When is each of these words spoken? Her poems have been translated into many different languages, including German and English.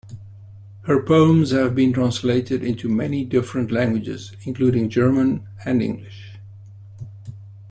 Her 0.87 0.99
poems 1.03 1.51
have 1.51 1.75
been 1.75 1.93
translated 1.93 2.63
into 2.63 2.89
many 2.89 3.23
different 3.23 3.69
languages, 3.71 4.31
including 4.47 4.89
German 4.89 5.47
and 5.63 5.79
English. 5.83 6.39